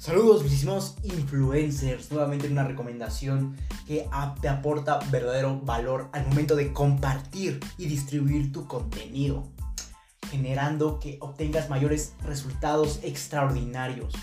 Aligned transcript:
Saludos, 0.00 0.42
bellísimos 0.42 0.96
influencers. 1.02 2.10
Nuevamente 2.10 2.48
una 2.48 2.64
recomendación 2.64 3.54
que 3.86 4.08
te 4.40 4.48
aporta 4.48 4.98
verdadero 5.10 5.60
valor 5.60 6.08
al 6.12 6.26
momento 6.26 6.56
de 6.56 6.72
compartir 6.72 7.60
y 7.76 7.84
distribuir 7.84 8.50
tu 8.50 8.66
contenido, 8.66 9.52
generando 10.30 10.98
que 11.00 11.18
obtengas 11.20 11.68
mayores 11.68 12.14
resultados 12.22 13.00
extraordinarios. 13.02 14.14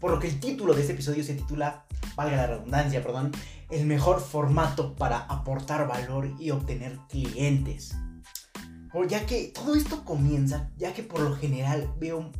Por 0.00 0.12
lo 0.12 0.18
que 0.18 0.28
el 0.28 0.40
título 0.40 0.72
de 0.72 0.80
este 0.80 0.94
episodio 0.94 1.22
se 1.22 1.34
titula, 1.34 1.84
valga 2.16 2.38
la 2.38 2.46
redundancia, 2.46 3.02
perdón, 3.02 3.30
el 3.68 3.84
mejor 3.84 4.22
formato 4.22 4.96
para 4.96 5.18
aportar 5.18 5.86
valor 5.86 6.32
y 6.38 6.52
obtener 6.52 7.00
clientes. 7.10 7.94
O 8.94 9.04
ya 9.04 9.26
que 9.26 9.52
todo 9.54 9.74
esto 9.74 10.06
comienza, 10.06 10.70
ya 10.78 10.94
que 10.94 11.02
por 11.02 11.20
lo 11.20 11.36
general 11.36 11.92
veo 12.00 12.32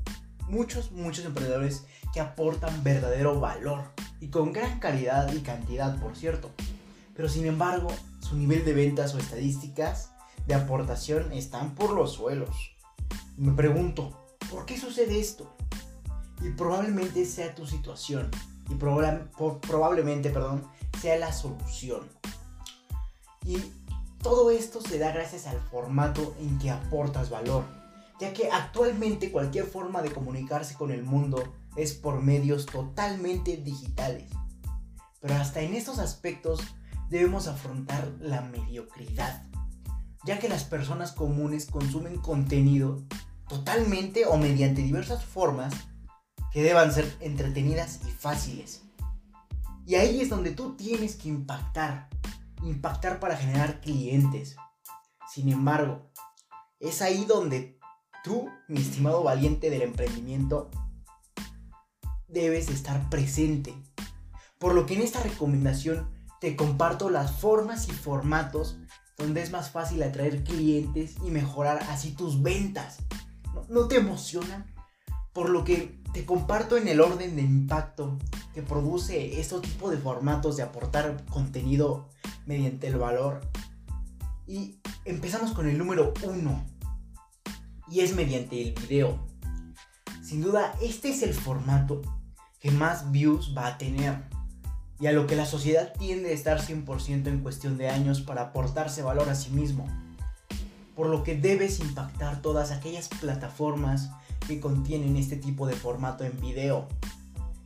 muchos, 0.48 0.93
muchos 0.93 1.25
emprendedores 1.25 1.84
que 2.12 2.20
aportan 2.20 2.83
verdadero 2.83 3.38
valor 3.41 3.84
y 4.20 4.29
con 4.29 4.52
gran 4.52 4.80
calidad 4.80 5.33
y 5.33 5.41
cantidad, 5.41 5.98
por 6.01 6.16
cierto. 6.16 6.51
Pero 7.15 7.29
sin 7.29 7.47
embargo, 7.47 7.88
su 8.21 8.37
nivel 8.37 8.65
de 8.65 8.73
ventas 8.73 9.15
o 9.15 9.19
estadísticas 9.19 10.12
de 10.47 10.55
aportación 10.55 11.33
están 11.33 11.74
por 11.74 11.93
los 11.93 12.12
suelos. 12.12 12.77
Me 13.37 13.52
pregunto, 13.52 14.27
¿por 14.51 14.66
qué 14.66 14.79
sucede 14.79 15.21
esto? 15.21 15.55
Y 16.43 16.51
probablemente 16.51 17.24
sea 17.24 17.55
tu 17.55 17.66
situación 17.66 18.30
y 18.71 18.74
probablemente, 18.74 20.30
perdón, 20.30 20.65
sea 21.01 21.19
la 21.19 21.33
solución. 21.33 22.09
Y 23.45 23.59
todo 24.23 24.51
esto 24.51 24.80
se 24.80 24.99
da 24.99 25.12
gracias 25.12 25.46
al 25.46 25.60
formato 25.60 26.35
en 26.40 26.59
que 26.59 26.71
aportas 26.71 27.30
valor, 27.30 27.65
ya 28.19 28.33
que 28.33 28.51
actualmente 28.51 29.30
cualquier 29.30 29.65
forma 29.65 30.02
de 30.02 30.13
comunicarse 30.13 30.74
con 30.74 30.91
el 30.91 31.05
mundo 31.05 31.55
es 31.77 31.93
por 31.93 32.21
medios 32.21 32.66
totalmente 32.66 33.57
digitales. 33.57 34.30
Pero 35.21 35.35
hasta 35.35 35.61
en 35.61 35.74
estos 35.74 35.99
aspectos 35.99 36.61
debemos 37.09 37.46
afrontar 37.46 38.13
la 38.21 38.43
mediocridad, 38.43 39.45
ya 40.24 40.39
que 40.39 40.49
las 40.49 40.65
personas 40.65 41.13
comunes 41.13 41.66
consumen 41.66 42.19
contenido 42.19 43.05
totalmente 43.49 44.27
o 44.27 44.37
mediante 44.37 44.83
diversas 44.83 45.24
formas 45.24 45.73
que 46.52 46.63
deban 46.63 46.93
ser 46.93 47.16
entretenidas 47.21 48.01
y 48.07 48.11
fáciles. 48.11 48.83
Y 49.87 49.95
ahí 49.95 50.21
es 50.21 50.29
donde 50.29 50.51
tú 50.51 50.77
tienes 50.77 51.16
que 51.16 51.29
impactar, 51.29 52.09
impactar 52.63 53.21
para 53.21 53.37
generar 53.37 53.80
clientes. 53.80 54.57
Sin 55.33 55.49
embargo, 55.49 56.11
es 56.79 57.01
ahí 57.01 57.24
donde 57.24 57.77
tú, 58.29 58.51
mi 58.68 58.79
estimado 58.79 59.23
valiente 59.23 59.71
del 59.71 59.80
emprendimiento, 59.80 60.71
debes 62.29 62.68
estar 62.68 63.09
presente. 63.09 63.74
Por 64.59 64.75
lo 64.75 64.84
que 64.84 64.94
en 64.97 65.03
esta 65.03 65.22
recomendación 65.22 66.10
te 66.38 66.54
comparto 66.54 67.09
las 67.09 67.32
formas 67.32 67.88
y 67.88 67.93
formatos 67.93 68.78
donde 69.16 69.41
es 69.41 69.50
más 69.50 69.71
fácil 69.71 70.03
atraer 70.03 70.44
clientes 70.44 71.16
y 71.25 71.31
mejorar 71.31 71.82
así 71.88 72.10
tus 72.10 72.43
ventas. 72.43 72.99
¿No, 73.71 73.88
te 73.88 73.97
emocionan? 73.97 74.66
Por 75.32 75.49
lo 75.49 75.65
que 75.65 75.99
te 76.12 76.26
comparto 76.26 76.76
en 76.76 76.87
el 76.87 77.00
orden 77.00 77.34
de 77.34 77.43
impacto 77.43 78.19
que 78.53 78.60
produce 78.62 79.41
este 79.41 79.59
tipo 79.60 79.91
de 79.91 79.97
formatos 79.97 80.59
de 80.59 80.65
aportar 80.65 81.25
contenido 81.31 82.10
mediante 82.44 82.88
el 82.88 82.99
valor. 82.99 83.41
Y 84.47 84.81
empezamos 85.06 85.53
con 85.53 85.66
el 85.66 85.78
número 85.78 86.12
uno. 86.25 86.78
Y 87.91 88.00
es 88.00 88.14
mediante 88.14 88.60
el 88.60 88.75
video. 88.75 89.19
Sin 90.22 90.43
duda, 90.43 90.75
este 90.82 91.09
es 91.09 91.22
el 91.22 91.32
formato 91.32 92.03
que 92.60 92.71
más 92.71 93.10
views 93.12 93.54
va 93.56 93.66
a 93.66 93.78
tener. 93.78 94.22
Y 95.00 95.06
a 95.06 95.12
lo 95.12 95.26
que 95.26 95.37
la 95.37 95.47
sociedad 95.47 95.93
tiende 95.98 96.31
a 96.31 96.32
estar 96.32 96.60
100% 96.60 97.28
en 97.28 97.41
cuestión 97.41 97.78
de 97.78 97.88
años 97.88 98.21
para 98.21 98.43
aportarse 98.43 99.03
valor 99.03 99.31
a 99.31 99.34
sí 99.34 99.50
mismo. 99.50 99.87
Por 100.94 101.06
lo 101.06 101.22
que 101.22 101.37
debes 101.37 101.81
impactar 101.81 102.43
todas 102.43 102.72
aquellas 102.72 103.09
plataformas 103.09 104.10
que 104.47 104.60
contienen 104.60 105.16
este 105.16 105.37
tipo 105.37 105.66
de 105.66 105.75
formato 105.75 106.25
en 106.25 106.38
video. 106.41 106.88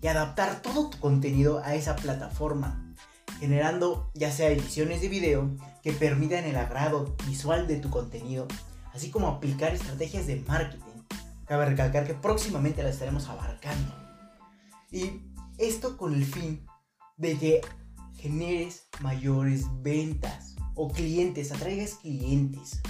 Y 0.02 0.08
adaptar 0.08 0.62
todo 0.62 0.90
tu 0.90 0.98
contenido 0.98 1.62
a 1.64 1.74
esa 1.74 1.96
plataforma. 1.96 2.94
Generando 3.40 4.10
ya 4.14 4.30
sea 4.30 4.50
ediciones 4.50 5.00
de 5.00 5.08
video 5.08 5.50
que 5.82 5.92
permitan 5.92 6.44
el 6.44 6.56
agrado 6.56 7.16
visual 7.26 7.66
de 7.66 7.76
tu 7.76 7.90
contenido. 7.90 8.46
Así 8.92 9.10
como 9.10 9.28
aplicar 9.28 9.74
estrategias 9.74 10.26
de 10.26 10.36
marketing. 10.46 11.02
Cabe 11.46 11.66
recalcar 11.66 12.06
que 12.06 12.14
próximamente 12.14 12.82
las 12.82 12.94
estaremos 12.94 13.28
abarcando. 13.28 13.94
Y 14.90 15.22
esto 15.58 15.96
con 15.96 16.14
el 16.14 16.24
fin 16.24 16.66
de 17.16 17.38
que 17.38 17.60
generes 18.16 18.88
mayores 19.00 19.64
ventas 19.82 20.54
o 20.74 20.90
clientes, 20.90 21.52
atraigas 21.52 21.94
clientes. 21.94 22.80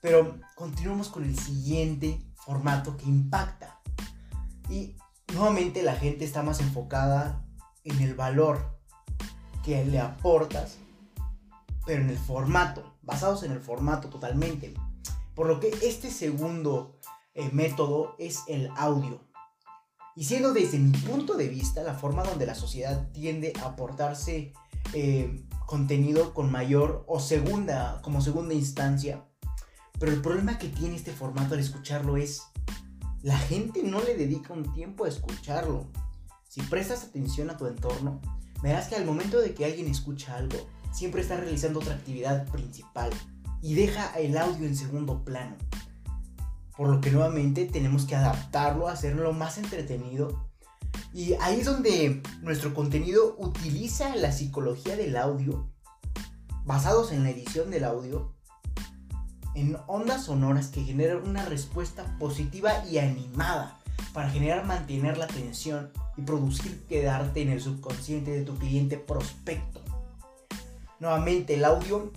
Pero 0.00 0.38
continuamos 0.54 1.08
con 1.08 1.24
el 1.24 1.38
siguiente 1.38 2.20
formato 2.34 2.96
que 2.96 3.06
impacta. 3.06 3.80
Y 4.68 4.96
nuevamente 5.32 5.82
la 5.82 5.96
gente 5.96 6.24
está 6.24 6.42
más 6.42 6.60
enfocada 6.60 7.44
en 7.84 8.00
el 8.00 8.14
valor 8.14 8.78
que 9.64 9.84
le 9.84 9.98
aportas, 9.98 10.76
pero 11.86 12.02
en 12.02 12.10
el 12.10 12.18
formato, 12.18 12.94
basados 13.02 13.42
en 13.42 13.52
el 13.52 13.60
formato 13.60 14.08
totalmente. 14.08 14.74
Por 15.34 15.46
lo 15.48 15.60
que 15.60 15.68
este 15.82 16.10
segundo 16.10 16.98
eh, 17.34 17.50
método 17.52 18.14
es 18.18 18.42
el 18.48 18.70
audio. 18.76 19.20
Y 20.16 20.24
siendo 20.24 20.52
desde 20.52 20.78
mi 20.78 20.96
punto 20.98 21.34
de 21.34 21.48
vista 21.48 21.82
la 21.82 21.94
forma 21.94 22.22
donde 22.22 22.46
la 22.46 22.54
sociedad 22.54 23.10
tiende 23.12 23.52
a 23.60 23.66
aportarse 23.66 24.52
eh, 24.92 25.44
contenido 25.66 26.34
con 26.34 26.52
mayor 26.52 27.04
o 27.08 27.18
segunda, 27.18 28.00
como 28.02 28.20
segunda 28.20 28.54
instancia. 28.54 29.24
Pero 29.98 30.12
el 30.12 30.22
problema 30.22 30.58
que 30.58 30.68
tiene 30.68 30.94
este 30.94 31.12
formato 31.12 31.54
al 31.54 31.60
escucharlo 31.60 32.16
es, 32.16 32.42
la 33.22 33.38
gente 33.38 33.82
no 33.82 34.00
le 34.02 34.16
dedica 34.16 34.52
un 34.52 34.72
tiempo 34.72 35.04
a 35.04 35.08
escucharlo. 35.08 35.90
Si 36.48 36.62
prestas 36.62 37.04
atención 37.04 37.50
a 37.50 37.56
tu 37.56 37.66
entorno, 37.66 38.20
verás 38.62 38.88
que 38.88 38.96
al 38.96 39.04
momento 39.04 39.40
de 39.40 39.54
que 39.54 39.64
alguien 39.64 39.88
escucha 39.88 40.36
algo, 40.36 40.58
siempre 40.94 41.22
está 41.22 41.36
realizando 41.36 41.80
otra 41.80 41.94
actividad 41.94 42.46
principal 42.46 43.10
y 43.60 43.74
deja 43.74 44.12
el 44.18 44.38
audio 44.38 44.66
en 44.66 44.76
segundo 44.76 45.24
plano. 45.24 45.56
Por 46.76 46.88
lo 46.88 47.00
que 47.00 47.10
nuevamente 47.10 47.66
tenemos 47.66 48.04
que 48.04 48.16
adaptarlo, 48.16 48.88
hacerlo 48.88 49.32
más 49.32 49.58
entretenido. 49.58 50.48
Y 51.12 51.34
ahí 51.34 51.60
es 51.60 51.66
donde 51.66 52.22
nuestro 52.42 52.74
contenido 52.74 53.36
utiliza 53.38 54.14
la 54.16 54.32
psicología 54.32 54.96
del 54.96 55.16
audio, 55.16 55.68
basados 56.64 57.12
en 57.12 57.24
la 57.24 57.30
edición 57.30 57.70
del 57.70 57.84
audio, 57.84 58.34
en 59.54 59.76
ondas 59.86 60.24
sonoras 60.24 60.68
que 60.68 60.82
generan 60.82 61.28
una 61.28 61.44
respuesta 61.44 62.16
positiva 62.18 62.84
y 62.86 62.98
animada 62.98 63.78
para 64.12 64.30
generar 64.30 64.66
mantener 64.66 65.16
la 65.16 65.26
atención 65.26 65.90
y 66.16 66.22
producir 66.22 66.84
quedarte 66.88 67.42
en 67.42 67.50
el 67.50 67.60
subconsciente 67.60 68.32
de 68.32 68.42
tu 68.42 68.56
cliente 68.56 68.96
prospecto. 68.96 69.83
Nuevamente, 71.04 71.52
el 71.52 71.66
audio 71.66 72.10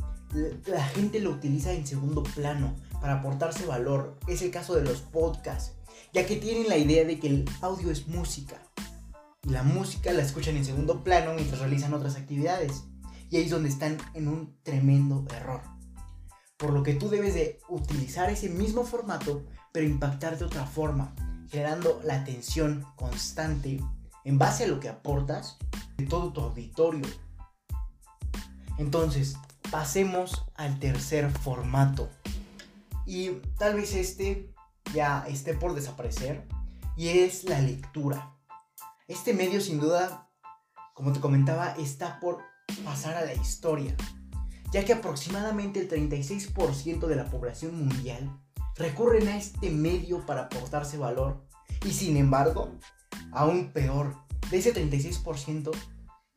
la 0.66 0.82
gente 0.82 1.20
lo 1.20 1.32
utiliza 1.32 1.74
en 1.74 1.86
segundo 1.86 2.24
plano 2.24 2.74
para 3.02 3.16
aportarse 3.16 3.66
valor. 3.66 4.18
Es 4.28 4.42
el 4.42 4.50
caso 4.50 4.76
de 4.76 4.84
los 4.86 5.02
podcasts, 5.02 5.74
ya 6.14 6.26
que 6.26 6.38
tienen 6.38 6.70
la 6.70 6.78
idea 6.78 7.04
de 7.04 7.20
que 7.20 7.28
el 7.28 7.50
audio 7.60 7.92
es 7.92 8.08
música. 8.08 8.62
Y 9.44 9.50
la 9.50 9.64
música 9.64 10.14
la 10.14 10.24
escuchan 10.24 10.56
en 10.56 10.64
segundo 10.64 11.04
plano 11.04 11.34
mientras 11.34 11.60
realizan 11.60 11.94
otras 11.94 12.16
actividades. 12.16 12.86
Y 13.30 13.36
ahí 13.36 13.44
es 13.44 13.50
donde 13.50 13.68
están 13.68 13.98
en 14.14 14.30
un 14.30 14.56
tremendo 14.64 15.26
error. 15.36 15.64
Por 16.56 16.72
lo 16.72 16.82
que 16.82 16.94
tú 16.94 17.10
debes 17.10 17.34
de 17.34 17.60
utilizar 17.68 18.30
ese 18.30 18.48
mismo 18.48 18.86
formato, 18.86 19.44
pero 19.74 19.86
impactar 19.86 20.38
de 20.38 20.46
otra 20.46 20.66
forma, 20.66 21.14
generando 21.50 22.00
la 22.06 22.22
atención 22.22 22.86
constante 22.96 23.82
en 24.24 24.38
base 24.38 24.64
a 24.64 24.68
lo 24.68 24.80
que 24.80 24.88
aportas 24.88 25.58
de 25.98 26.06
todo 26.06 26.32
tu 26.32 26.40
auditorio. 26.40 27.06
Entonces, 28.78 29.38
pasemos 29.72 30.46
al 30.56 30.80
tercer 30.80 31.30
formato, 31.32 32.10
y 33.08 33.30
tal 33.58 33.76
vez 33.76 33.96
este 33.96 34.54
ya 34.94 35.26
esté 35.28 35.54
por 35.54 35.74
desaparecer 35.74 36.46
y 36.98 37.08
es 37.08 37.46
la 37.46 37.62
lectura. 37.62 38.36
Este 39.08 39.34
medio 39.34 39.62
sin 39.62 39.80
duda, 39.80 40.30
como 40.94 41.14
te 41.14 41.22
comentaba, 41.22 41.72
está 41.80 42.20
por 42.20 42.40
pasar 42.84 43.16
a 43.16 43.24
la 43.24 43.34
historia, 43.34 43.96
ya 44.74 44.84
que 44.84 44.92
aproximadamente 44.92 45.80
el 45.80 45.90
36% 45.90 47.08
de 47.08 47.16
la 47.16 47.30
población 47.30 47.78
mundial 47.78 48.30
recurren 48.76 49.30
a 49.30 49.38
este 49.38 49.70
medio 49.70 50.26
para 50.26 50.44
aportarse 50.44 50.98
valor 50.98 51.48
y 51.86 51.94
sin 51.94 52.18
embargo, 52.18 52.74
aún 53.32 53.72
peor, 53.72 54.18
de 54.52 54.58
ese 54.58 54.74
36%, 54.74 55.72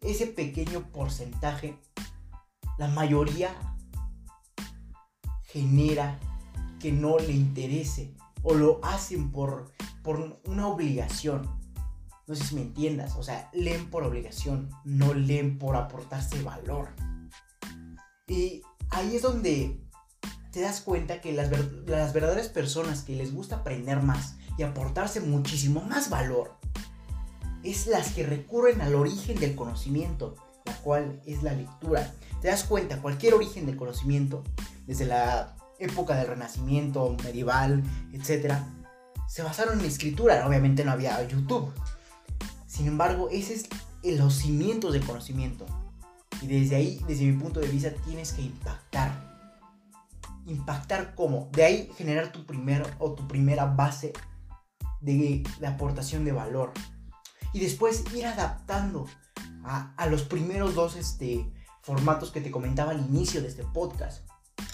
ese 0.02 0.26
pequeño 0.28 0.92
porcentaje, 0.92 1.80
la 2.80 2.88
mayoría 2.88 3.54
genera 5.42 6.18
que 6.80 6.90
no 6.90 7.18
le 7.18 7.32
interese 7.32 8.14
o 8.42 8.54
lo 8.54 8.82
hacen 8.82 9.30
por, 9.30 9.70
por 10.02 10.40
una 10.46 10.66
obligación. 10.66 11.60
No 12.26 12.34
sé 12.34 12.42
si 12.42 12.54
me 12.54 12.62
entiendas, 12.62 13.16
o 13.16 13.22
sea, 13.22 13.50
leen 13.52 13.90
por 13.90 14.02
obligación, 14.02 14.70
no 14.84 15.12
leen 15.12 15.58
por 15.58 15.76
aportarse 15.76 16.42
valor. 16.42 16.88
Y 18.26 18.62
ahí 18.88 19.14
es 19.14 19.20
donde 19.20 19.78
te 20.50 20.62
das 20.62 20.80
cuenta 20.80 21.20
que 21.20 21.32
las, 21.32 21.50
las 21.86 22.14
verdaderas 22.14 22.48
personas 22.48 23.02
que 23.02 23.14
les 23.14 23.34
gusta 23.34 23.56
aprender 23.56 24.02
más 24.02 24.36
y 24.56 24.62
aportarse 24.62 25.20
muchísimo 25.20 25.82
más 25.82 26.08
valor 26.08 26.56
es 27.62 27.86
las 27.86 28.12
que 28.12 28.24
recurren 28.24 28.80
al 28.80 28.94
origen 28.94 29.38
del 29.38 29.54
conocimiento, 29.54 30.34
la 30.70 30.76
cual 30.78 31.20
es 31.26 31.42
la 31.42 31.52
lectura. 31.52 32.12
Te 32.40 32.48
das 32.48 32.64
cuenta, 32.64 33.00
cualquier 33.02 33.34
origen 33.34 33.66
del 33.66 33.76
conocimiento, 33.76 34.42
desde 34.86 35.06
la 35.06 35.56
época 35.78 36.16
del 36.16 36.28
Renacimiento, 36.28 37.16
medieval, 37.24 37.82
etc., 38.12 38.54
se 39.28 39.42
basaron 39.42 39.78
en 39.78 39.86
escritura. 39.86 40.46
Obviamente 40.46 40.84
no 40.84 40.92
había 40.92 41.22
YouTube. 41.26 41.72
Sin 42.66 42.86
embargo, 42.86 43.28
ese 43.30 43.54
es 43.54 43.68
los 44.18 44.34
cimientos 44.34 44.92
del 44.92 45.04
conocimiento. 45.04 45.66
Y 46.42 46.46
desde 46.46 46.76
ahí, 46.76 47.04
desde 47.06 47.26
mi 47.26 47.38
punto 47.38 47.60
de 47.60 47.68
vista, 47.68 47.90
tienes 48.06 48.32
que 48.32 48.42
impactar. 48.42 49.28
Impactar 50.46 51.14
cómo? 51.14 51.48
De 51.52 51.64
ahí 51.64 51.90
generar 51.96 52.32
tu 52.32 52.44
primer 52.44 52.82
o 52.98 53.12
tu 53.12 53.28
primera 53.28 53.66
base 53.66 54.12
de, 55.00 55.44
aportación 55.66 56.24
de 56.24 56.32
valor. 56.32 56.72
Y 57.52 57.60
después 57.60 58.04
ir 58.14 58.26
adaptando 58.26 59.06
a, 59.64 60.06
los 60.06 60.22
primeros 60.22 60.74
dos 60.74 60.96
este, 60.96 61.50
formatos 61.82 62.30
que 62.30 62.40
te 62.40 62.50
comentaba 62.50 62.92
al 62.92 63.00
inicio 63.00 63.42
de 63.42 63.48
este 63.48 63.64
podcast. 63.64 64.28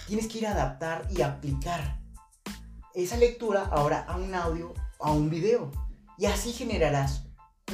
Tienes 0.07 0.27
que 0.27 0.39
ir 0.39 0.47
a 0.47 0.51
adaptar 0.51 1.07
y 1.09 1.21
aplicar 1.21 1.99
esa 2.93 3.17
lectura 3.17 3.65
ahora 3.71 4.05
a 4.07 4.17
un 4.17 4.33
audio, 4.33 4.73
a 4.99 5.11
un 5.11 5.29
video. 5.29 5.71
Y 6.17 6.25
así 6.25 6.51
generarás 6.51 7.25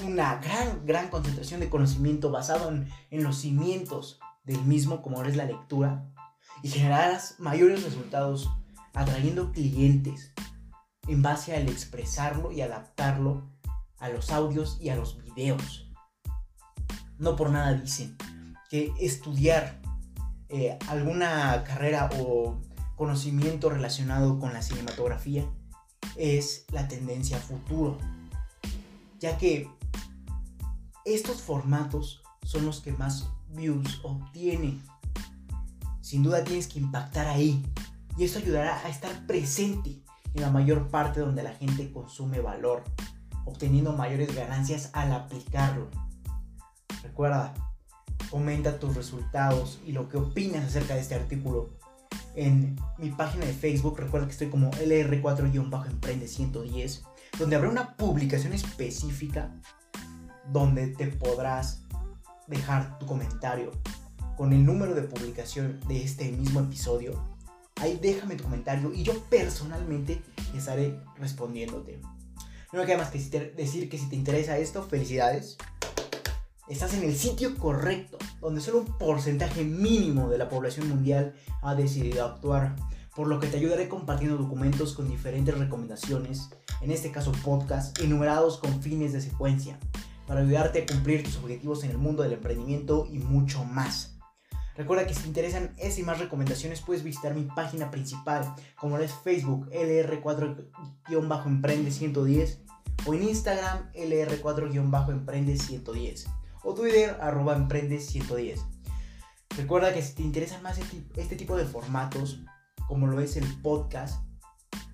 una 0.03 0.35
gran, 0.37 0.85
gran 0.85 1.09
concentración 1.09 1.59
de 1.59 1.69
conocimiento 1.69 2.31
basado 2.31 2.69
en, 2.69 2.89
en 3.11 3.23
los 3.23 3.37
cimientos 3.37 4.19
del 4.43 4.61
mismo, 4.63 5.01
como 5.01 5.17
ahora 5.17 5.29
es 5.29 5.37
la 5.37 5.45
lectura, 5.45 6.09
y 6.61 6.69
generarás 6.69 7.35
mayores 7.39 7.83
resultados 7.83 8.49
atrayendo 8.93 9.51
clientes 9.51 10.33
en 11.07 11.21
base 11.21 11.55
al 11.55 11.69
expresarlo 11.69 12.51
y 12.51 12.61
adaptarlo 12.61 13.49
a 13.99 14.09
los 14.09 14.31
audios 14.31 14.77
y 14.81 14.89
a 14.89 14.95
los 14.95 15.17
videos. 15.23 15.92
No 17.17 17.35
por 17.35 17.49
nada 17.49 17.73
dicen 17.73 18.17
que 18.69 18.93
estudiar 18.99 19.81
eh, 20.49 20.77
alguna 20.87 21.63
carrera 21.63 22.09
o 22.19 22.61
conocimiento 22.95 23.69
relacionado 23.69 24.39
con 24.39 24.53
la 24.53 24.61
cinematografía 24.61 25.45
es 26.15 26.65
la 26.71 26.87
tendencia 26.87 27.37
futuro, 27.39 27.97
ya 29.19 29.37
que 29.37 29.69
estos 31.05 31.41
formatos 31.41 32.21
son 32.43 32.65
los 32.65 32.81
que 32.81 32.91
más 32.93 33.27
views 33.49 34.01
obtienen. 34.03 34.81
Sin 36.01 36.23
duda 36.23 36.43
tienes 36.43 36.67
que 36.67 36.79
impactar 36.79 37.27
ahí 37.27 37.65
y 38.17 38.25
esto 38.25 38.39
ayudará 38.39 38.77
a 38.85 38.89
estar 38.89 39.25
presente 39.25 40.01
en 40.33 40.41
la 40.41 40.51
mayor 40.51 40.89
parte 40.89 41.19
donde 41.19 41.43
la 41.43 41.53
gente 41.53 41.91
consume 41.91 42.39
valor, 42.39 42.83
obteniendo 43.45 43.93
mayores 43.93 44.35
ganancias 44.35 44.89
al 44.93 45.11
aplicarlo. 45.13 45.89
Recuerda, 47.03 47.53
comenta 48.31 48.79
tus 48.79 48.95
resultados 48.95 49.79
y 49.85 49.91
lo 49.91 50.09
que 50.09 50.17
opinas 50.17 50.65
acerca 50.65 50.95
de 50.95 51.01
este 51.01 51.15
artículo 51.15 51.77
en 52.35 52.75
mi 52.97 53.11
página 53.11 53.45
de 53.45 53.53
Facebook. 53.53 53.99
Recuerda 53.99 54.25
que 54.25 54.31
estoy 54.31 54.49
como 54.49 54.71
LR4-Emprende 54.71 56.27
110, 56.27 57.03
donde 57.37 57.55
habrá 57.55 57.69
una 57.69 57.95
publicación 57.95 58.53
específica 58.53 59.53
donde 60.51 60.87
te 60.87 61.07
podrás 61.07 61.83
dejar 62.47 62.97
tu 62.97 63.05
comentario 63.05 63.71
con 64.35 64.51
el 64.51 64.65
número 64.65 64.95
de 64.95 65.03
publicación 65.03 65.79
de 65.87 66.03
este 66.03 66.31
mismo 66.31 66.59
episodio 66.61 67.33
Ahí 67.83 67.99
déjame 68.01 68.35
tu 68.35 68.43
comentario 68.43 68.93
y 68.93 69.03
yo 69.03 69.13
personalmente 69.25 70.21
estaré 70.55 70.99
respondiéndote. 71.17 71.99
No 72.71 72.79
me 72.79 72.85
queda 72.85 72.97
más 72.97 73.09
que 73.09 73.19
decir 73.57 73.89
que 73.89 73.97
si 73.97 74.07
te 74.07 74.15
interesa 74.15 74.57
esto, 74.57 74.83
felicidades. 74.83 75.57
Estás 76.73 76.95
en 76.95 77.03
el 77.03 77.15
sitio 77.15 77.55
correcto, 77.55 78.17
donde 78.41 78.59
solo 78.59 78.79
un 78.79 78.97
porcentaje 78.97 79.63
mínimo 79.63 80.31
de 80.31 80.39
la 80.39 80.49
población 80.49 80.89
mundial 80.89 81.35
ha 81.61 81.75
decidido 81.75 82.25
actuar, 82.25 82.75
por 83.15 83.27
lo 83.27 83.39
que 83.39 83.45
te 83.45 83.57
ayudaré 83.57 83.87
compartiendo 83.87 84.37
documentos 84.37 84.93
con 84.93 85.07
diferentes 85.07 85.55
recomendaciones, 85.55 86.49
en 86.81 86.89
este 86.89 87.11
caso 87.11 87.31
podcast, 87.43 87.99
enumerados 87.99 88.57
con 88.57 88.81
fines 88.81 89.13
de 89.13 89.21
secuencia, 89.21 89.77
para 90.25 90.39
ayudarte 90.39 90.81
a 90.81 90.87
cumplir 90.87 91.21
tus 91.21 91.37
objetivos 91.37 91.83
en 91.83 91.91
el 91.91 91.99
mundo 91.99 92.23
del 92.23 92.33
emprendimiento 92.33 93.07
y 93.07 93.19
mucho 93.19 93.63
más. 93.65 94.15
Recuerda 94.75 95.05
que 95.05 95.13
si 95.13 95.21
te 95.21 95.27
interesan 95.27 95.75
estas 95.77 95.99
y 95.99 96.03
más 96.03 96.17
recomendaciones 96.17 96.81
puedes 96.81 97.03
visitar 97.03 97.35
mi 97.35 97.43
página 97.43 97.91
principal 97.91 98.51
como 98.79 98.97
es 98.97 99.13
Facebook 99.23 99.69
LR4-Emprende110 99.69 102.57
o 103.05 103.13
en 103.13 103.21
Instagram 103.21 103.91
LR4-Emprende110 103.93 106.41
o 106.63 106.73
Twitter 106.73 107.17
arroba 107.21 107.57
Emprende110. 107.57 108.59
Recuerda 109.57 109.93
que 109.93 110.01
si 110.01 110.13
te 110.13 110.23
interesan 110.23 110.63
más 110.63 110.77
este, 110.77 111.03
este 111.17 111.35
tipo 111.35 111.55
de 111.55 111.65
formatos 111.65 112.39
como 112.87 113.07
lo 113.07 113.19
es 113.21 113.37
el 113.37 113.47
podcast, 113.61 114.23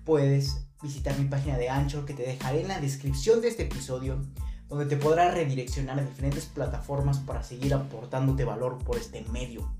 puedes 0.04 0.66
visitar 0.82 1.18
mi 1.18 1.28
página 1.28 1.58
de 1.58 1.68
Anchor 1.68 2.04
que 2.04 2.14
te 2.14 2.22
dejaré 2.22 2.62
en 2.62 2.68
la 2.68 2.80
descripción 2.80 3.40
de 3.40 3.48
este 3.48 3.64
episodio 3.64 4.20
donde 4.68 4.86
te 4.86 4.96
podrás 4.96 5.34
redireccionar 5.34 5.98
a 5.98 6.02
diferentes 6.02 6.46
plataformas 6.46 7.18
para 7.18 7.42
seguir 7.42 7.74
aportándote 7.74 8.44
valor 8.44 8.78
por 8.78 8.96
este 8.96 9.22
medio, 9.32 9.74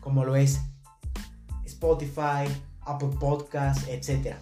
como 0.00 0.24
lo 0.24 0.36
es 0.36 0.60
Spotify, 1.66 2.48
Apple 2.80 3.10
Podcasts, 3.20 3.86
etc. 3.88 4.36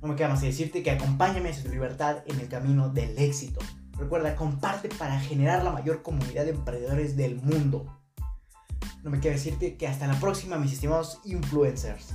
No 0.00 0.08
me 0.08 0.16
queda 0.16 0.28
más 0.28 0.40
que 0.40 0.46
decirte 0.46 0.82
que 0.82 0.92
acompáñame 0.92 1.50
a 1.50 1.62
tu 1.62 1.68
libertad 1.68 2.18
en 2.26 2.38
el 2.38 2.48
camino 2.48 2.88
del 2.88 3.18
éxito. 3.18 3.60
Recuerda, 3.98 4.34
comparte 4.34 4.88
para 4.88 5.20
generar 5.20 5.62
la 5.62 5.70
mayor 5.70 6.02
comunidad 6.02 6.44
de 6.44 6.50
emprendedores 6.50 7.16
del 7.16 7.36
mundo. 7.36 7.86
No 9.02 9.10
me 9.10 9.20
queda 9.20 9.32
decirte 9.32 9.76
que 9.76 9.86
hasta 9.86 10.06
la 10.06 10.18
próxima, 10.18 10.56
mis 10.56 10.72
estimados 10.72 11.20
influencers. 11.24 12.14